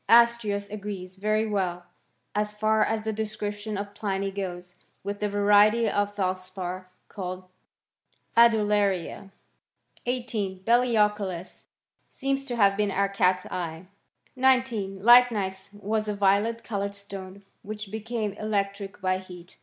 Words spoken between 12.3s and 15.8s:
to have been our catseye.. 19. Lychnites